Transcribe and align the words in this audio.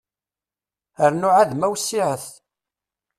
Rnu 1.11 1.29
ɛad 1.33 1.51
ma 1.55 1.67
wessiɛet. 1.71 2.25